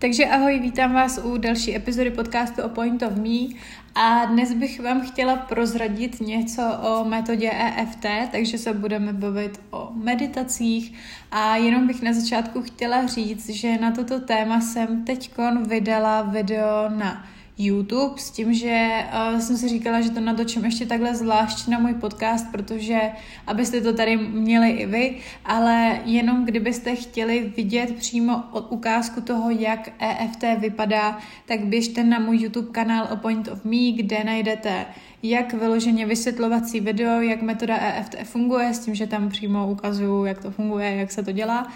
[0.00, 3.60] Takže ahoj, vítám vás u další epizody podcastu o Point of Me.
[3.94, 9.90] A dnes bych vám chtěla prozradit něco o metodě EFT, takže se budeme bavit o
[9.94, 10.92] meditacích.
[11.30, 16.88] A jenom bych na začátku chtěla říct, že na toto téma jsem teďkon vydala video
[16.88, 17.24] na
[17.58, 18.88] YouTube s tím, že
[19.32, 23.00] uh, jsem si říkala, že to natočím ještě takhle zvlášť na můj podcast, protože
[23.46, 29.50] abyste to tady měli i vy, ale jenom kdybyste chtěli vidět přímo od ukázku toho,
[29.50, 34.86] jak EFT vypadá, tak běžte na můj YouTube kanál A Point of Me, kde najdete
[35.22, 40.42] jak vyloženě vysvětlovací video, jak metoda EFT funguje, s tím, že tam přímo ukazuju, jak
[40.42, 41.72] to funguje, jak se to dělá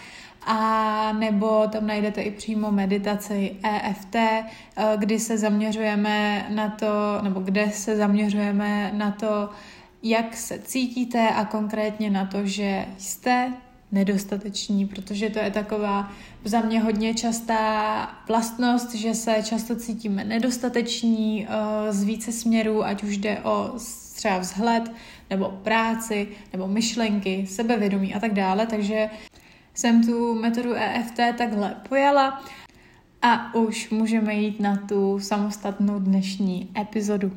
[0.47, 4.45] a nebo tam najdete i přímo meditaci EFT, eh,
[4.97, 9.49] kdy se zaměřujeme na to, nebo kde se zaměřujeme na to,
[10.03, 13.53] jak se cítíte a konkrétně na to, že jste
[13.93, 16.13] nedostateční, protože to je taková
[16.45, 23.03] za mě hodně častá vlastnost, že se často cítíme nedostateční eh, z více směrů, ať
[23.03, 23.73] už jde o
[24.15, 24.93] třeba vzhled,
[25.31, 29.11] nebo práci, nebo myšlenky, sebevědomí a tak dále, takže
[29.75, 32.45] jsem tu metodu EFT takhle pojala
[33.23, 37.33] a už můžeme jít na tu samostatnou dnešní epizodu.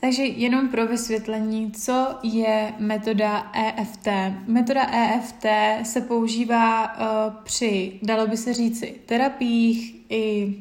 [0.00, 4.08] Takže jenom pro vysvětlení, co je metoda EFT.
[4.46, 5.46] Metoda EFT
[5.82, 10.54] se používá uh, při, dalo by se říci, terapiích i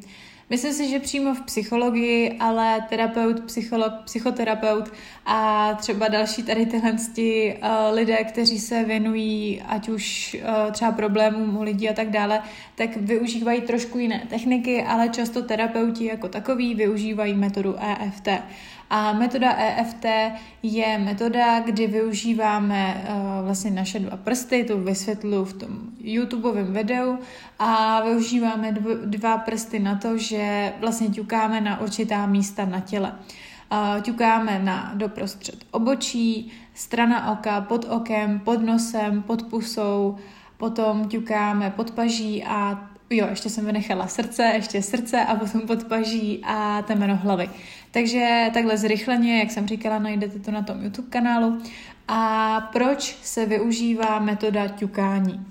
[0.49, 4.91] Myslím si, že přímo v psychologii, ale terapeut, psycholog, psychoterapeut
[5.25, 11.57] a třeba další tady tyhle uh, lidé, kteří se věnují ať už uh, třeba problémům
[11.57, 12.41] u lidí a tak dále,
[12.75, 18.27] tak využívají trošku jiné techniky, ale často terapeuti jako takový využívají metodu EFT.
[18.89, 20.05] A metoda EFT
[20.63, 27.17] je metoda, kdy využíváme uh, vlastně naše dva prsty, to vysvětlu v tom YouTubeovém videu
[27.59, 30.32] a využíváme dv, dva prsty na to, že
[30.79, 33.15] vlastně ťukáme na určitá místa na těle.
[34.01, 40.17] Ťukáme na doprostřed obočí, strana oka, pod okem, pod nosem, pod pusou,
[40.57, 46.41] potom ťukáme pod paží a jo, ještě jsem vynechala srdce, ještě srdce a potom podpaží
[46.43, 47.49] a temeno hlavy.
[47.91, 51.61] Takže takhle zrychleně, jak jsem říkala, najdete to na tom YouTube kanálu.
[52.07, 55.45] A proč se využívá metoda ťukání?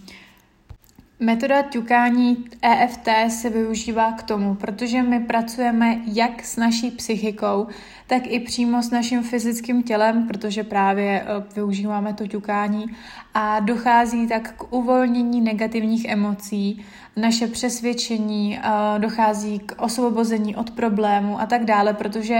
[1.23, 7.67] Metoda ťukání EFT se využívá k tomu, protože my pracujeme jak s naší psychikou,
[8.07, 12.87] tak i přímo s naším fyzickým tělem, protože právě eh, využíváme to ťukání
[13.35, 16.85] a dochází tak k uvolnění negativních emocí,
[17.17, 22.35] naše přesvědčení, eh, dochází k osvobození od problému a tak dále, protože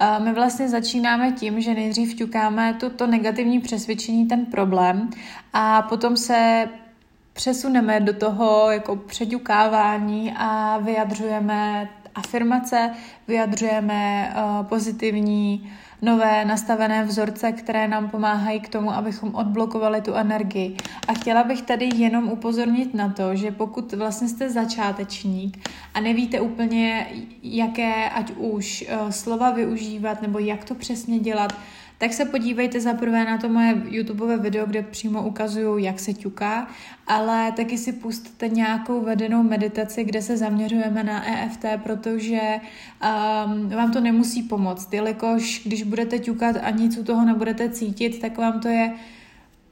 [0.00, 5.10] eh, my vlastně začínáme tím, že nejdřív ťukáme to negativní přesvědčení, ten problém
[5.52, 6.68] a potom se
[7.34, 12.90] přesuneme do toho jako předukávání a vyjadřujeme afirmace,
[13.28, 20.76] vyjadřujeme uh, pozitivní, nové nastavené vzorce, které nám pomáhají k tomu, abychom odblokovali tu energii.
[21.08, 26.40] A chtěla bych tady jenom upozornit na to, že pokud vlastně jste začátečník a nevíte
[26.40, 27.06] úplně,
[27.42, 31.52] jaké ať už uh, slova využívat nebo jak to přesně dělat,
[31.98, 36.68] tak se podívejte zaprvé na to moje YouTubeové video, kde přímo ukazuju, jak se ťuká,
[37.06, 43.92] ale taky si pustte nějakou vedenou meditaci, kde se zaměřujeme na EFT, protože um, vám
[43.92, 48.60] to nemusí pomoct, jelikož když budete ťukat a nic u toho nebudete cítit, tak vám
[48.60, 48.92] to je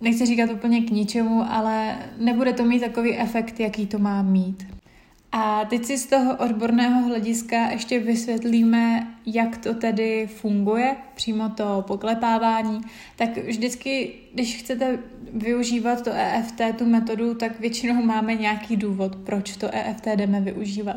[0.00, 4.81] nechci říkat úplně k ničemu, ale nebude to mít takový efekt, jaký to má mít.
[5.34, 11.84] A teď si z toho odborného hlediska ještě vysvětlíme, jak to tedy funguje, přímo to
[11.86, 12.80] poklepávání.
[13.16, 14.98] Tak vždycky, když chcete
[15.32, 20.96] využívat to EFT, tu metodu, tak většinou máme nějaký důvod, proč to EFT jdeme využívat.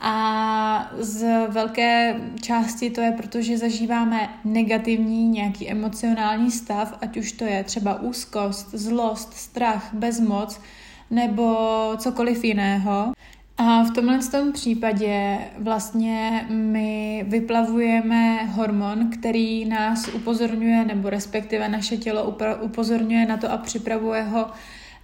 [0.00, 7.44] A z velké části to je, protože zažíváme negativní nějaký emocionální stav, ať už to
[7.44, 10.60] je třeba úzkost, zlost, strach, bezmoc
[11.10, 11.56] nebo
[11.96, 13.12] cokoliv jiného.
[13.64, 21.96] A v tomhle tom případě vlastně my vyplavujeme hormon, který nás upozorňuje, nebo respektive naše
[21.96, 24.46] tělo upozorňuje na to a připravuje ho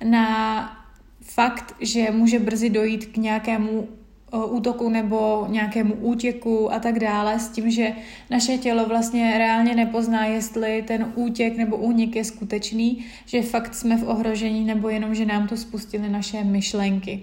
[0.05, 0.77] na
[1.23, 3.89] fakt, že může brzy dojít k nějakému
[4.51, 7.93] útoku nebo nějakému útěku a tak dále, s tím, že
[8.31, 13.97] naše tělo vlastně reálně nepozná, jestli ten útěk nebo únik je skutečný, že fakt jsme
[13.97, 17.23] v ohrožení nebo jenom, že nám to spustily naše myšlenky.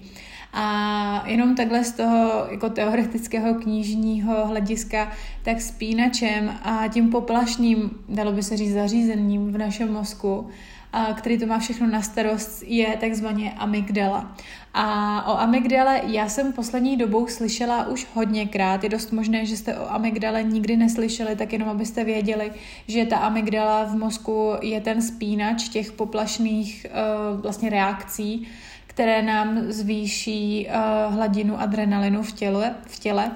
[0.57, 5.11] A jenom takhle z toho jako teoretického knižního hlediska,
[5.43, 10.49] tak spínačem a tím poplašným, dalo by se říct, zařízením v našem mozku,
[10.93, 14.35] a který to má všechno na starost, je takzvaně amygdala.
[14.73, 18.83] A o amygdale já jsem poslední dobou slyšela už hodněkrát.
[18.83, 22.51] Je dost možné, že jste o amygdale nikdy neslyšeli, tak jenom abyste věděli,
[22.87, 28.47] že ta amygdala v mozku je ten spínač těch poplašných uh, vlastně reakcí,
[28.95, 33.31] které nám zvýší uh, hladinu adrenalinu v těle, v těle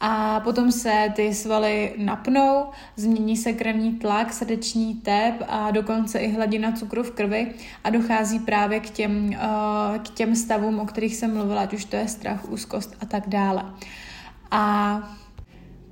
[0.00, 2.66] a potom se ty svaly napnou,
[2.96, 7.54] změní se krevní tlak, srdeční tep a dokonce i hladina cukru v krvi
[7.84, 11.84] a dochází právě k těm, uh, k těm stavům, o kterých jsem mluvila, ať už
[11.84, 13.64] to je strach, úzkost a tak dále.
[14.50, 14.94] A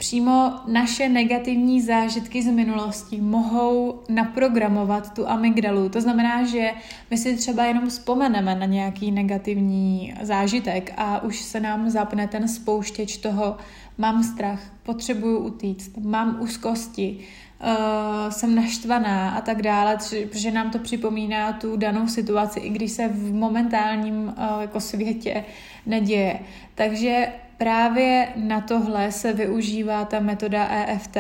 [0.01, 5.89] Přímo naše negativní zážitky z minulosti mohou naprogramovat tu amygdalu.
[5.89, 6.71] To znamená, že
[7.11, 12.49] my si třeba jenom vzpomeneme na nějaký negativní zážitek a už se nám zapne ten
[12.49, 13.57] spouštěč toho,
[13.99, 17.19] mám strach, potřebuju utíct, mám úzkosti,
[17.61, 19.99] uh, jsem naštvaná a tak dále,
[20.31, 25.45] protože nám to připomíná tu danou situaci, i když se v momentálním uh, jako světě
[25.87, 26.41] neděje.
[26.75, 27.29] Takže
[27.61, 31.17] právě na tohle se využívá ta metoda EFT.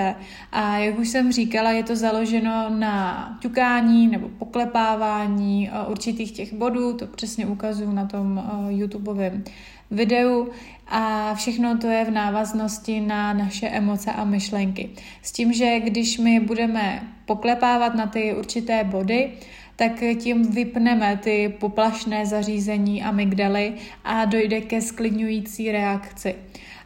[0.53, 6.53] A jak už jsem říkala, je to založeno na ťukání nebo poklepávání uh, určitých těch
[6.53, 9.45] bodů, to přesně ukazuju na tom YouTubeovém
[9.91, 10.49] videu
[10.89, 14.91] a všechno to je v návaznosti na naše emoce a myšlenky.
[15.23, 19.33] S tím, že když my budeme poklepávat na ty určité body,
[19.81, 23.75] tak tím vypneme ty poplašné zařízení amygdaly
[24.05, 26.35] a dojde ke sklidňující reakci.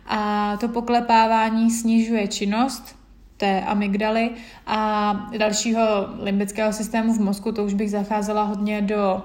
[0.06, 2.96] A to poklepávání snižuje činnost
[3.36, 4.30] té amygdaly
[4.66, 5.80] a dalšího
[6.18, 9.22] limbického systému v mozku, to už bych zacházela hodně do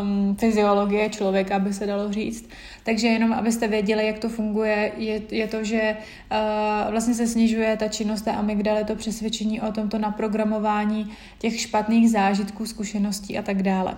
[0.00, 2.48] um, fyziologie člověka, aby se dalo říct.
[2.84, 7.76] Takže jenom, abyste věděli, jak to funguje, je, je to, že uh, vlastně se snižuje
[7.76, 13.62] ta činnost té amygdaly, to přesvědčení o tomto naprogramování těch špatných zážitků, zkušeností a tak
[13.62, 13.96] dále.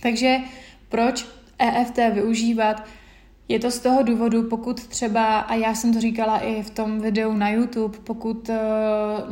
[0.00, 0.38] Takže
[0.88, 1.26] proč
[1.58, 2.84] EFT využívat?
[3.48, 7.00] Je to z toho důvodu, pokud třeba, a já jsem to říkala i v tom
[7.00, 8.54] videu na YouTube, pokud uh,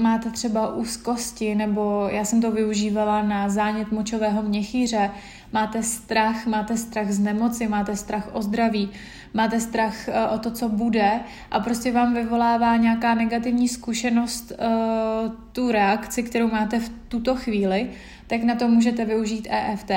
[0.02, 5.10] máte třeba úzkosti, nebo já jsem to využívala na zánět močového měchýře,
[5.54, 8.90] máte strach, máte strach z nemoci, máte strach o zdraví,
[9.34, 11.20] máte strach uh, o to, co bude
[11.50, 17.90] a prostě vám vyvolává nějaká negativní zkušenost uh, tu reakci, kterou máte v tuto chvíli,
[18.26, 19.90] tak na to můžete využít EFT.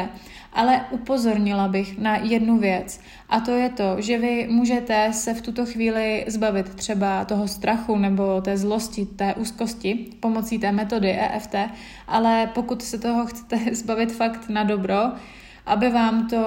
[0.54, 3.00] Ale upozornila bych na jednu věc
[3.30, 7.98] a to je to, že vy můžete se v tuto chvíli zbavit třeba toho strachu
[7.98, 11.56] nebo té zlosti, té úzkosti pomocí té metody EFT,
[12.08, 14.98] ale pokud se toho chcete zbavit fakt na dobro,
[15.68, 16.46] aby vám to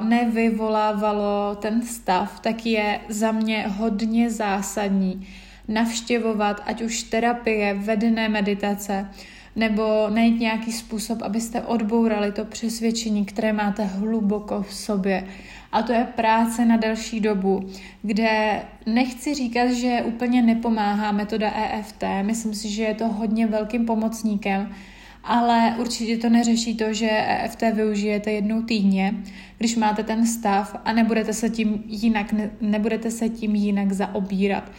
[0.00, 5.26] nevyvolávalo ten stav, tak je za mě hodně zásadní
[5.68, 9.10] navštěvovat ať už terapie, vedené meditace,
[9.56, 15.26] nebo najít nějaký způsob, abyste odbourali to přesvědčení, které máte hluboko v sobě.
[15.72, 17.68] A to je práce na delší dobu,
[18.02, 22.04] kde nechci říkat, že úplně nepomáhá metoda EFT.
[22.22, 24.74] Myslím si, že je to hodně velkým pomocníkem,
[25.24, 29.14] ale určitě to neřeší to, že EFT využijete jednou týdně,
[29.58, 34.72] když máte ten stav a nebudete se tím jinak, ne, nebudete se tím jinak zaobírat.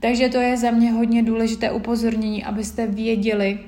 [0.00, 3.58] Takže to je za mě hodně důležité upozornění, abyste věděli,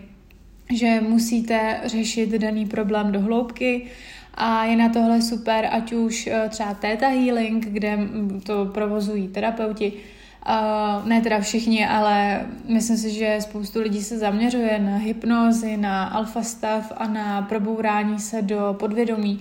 [0.74, 3.86] že musíte řešit daný problém do hloubky
[4.34, 7.98] a je na tohle super, ať už eh, třeba Theta Healing, kde
[8.42, 9.92] to provozují terapeuti,
[10.48, 16.04] Uh, ne teda všichni, ale myslím si, že spoustu lidí se zaměřuje na hypnozi, na
[16.04, 19.40] alfa stav a na probourání se do podvědomí.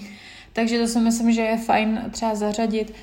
[0.54, 2.94] Takže to si myslím, že je fajn třeba zařadit.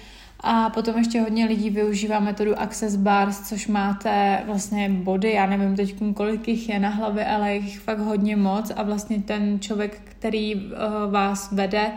[0.41, 5.77] A potom ještě hodně lidí využívá metodu Access Bars, což máte vlastně body, já nevím
[5.77, 10.01] teď kolik jich je na hlavě, ale jich fakt hodně moc a vlastně ten člověk,
[10.05, 10.71] který uh,
[11.11, 11.93] vás vede,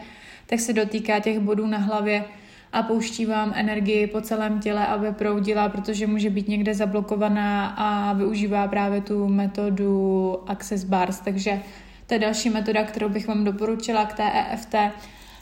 [0.46, 2.26] tak se dotýká těch bodů na hlavě
[2.74, 8.14] a pouští vám energii po celém těle, aby proudila, protože může být někde zablokovaná a
[8.14, 11.20] využívá právě tu metodu Access Bars.
[11.20, 11.62] Takže
[12.08, 14.76] to je další metoda, kterou bych vám doporučila k té EFT.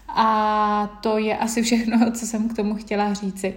[0.07, 3.55] A to je asi všechno, co jsem k tomu chtěla říci.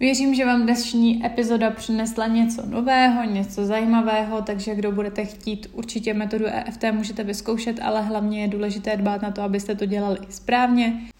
[0.00, 6.14] Věřím, že vám dnešní epizoda přinesla něco nového, něco zajímavého, takže kdo budete chtít určitě
[6.14, 11.11] metodu EFT můžete vyzkoušet, ale hlavně je důležité dbát na to, abyste to dělali správně.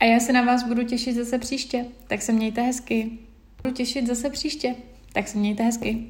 [0.00, 3.10] A já se na vás budu těšit zase příště, tak se mějte hezky.
[3.62, 4.74] Budu těšit zase příště,
[5.12, 6.06] tak se mějte hezky.